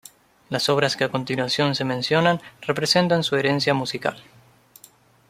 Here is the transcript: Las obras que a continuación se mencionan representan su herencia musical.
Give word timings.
Las 0.49 0.67
obras 0.67 0.95
que 0.95 1.03
a 1.03 1.09
continuación 1.11 1.75
se 1.75 1.83
mencionan 1.83 2.41
representan 2.61 3.21
su 3.21 3.35
herencia 3.35 3.75
musical. 3.75 4.17